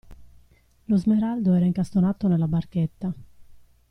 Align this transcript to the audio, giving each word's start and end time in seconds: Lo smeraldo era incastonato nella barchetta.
Lo 0.87 0.97
smeraldo 0.97 1.53
era 1.53 1.67
incastonato 1.67 2.27
nella 2.27 2.47
barchetta. 2.47 3.13